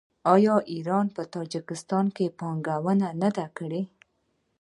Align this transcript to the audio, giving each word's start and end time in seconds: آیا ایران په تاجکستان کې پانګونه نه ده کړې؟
آیا 0.33 0.55
ایران 0.73 1.05
په 1.15 1.23
تاجکستان 1.35 2.05
کې 2.15 2.35
پانګونه 2.39 3.07
نه 3.21 3.29
ده 3.37 3.45
کړې؟ 3.57 3.81